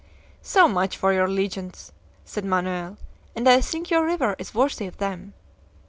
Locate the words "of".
4.87-4.97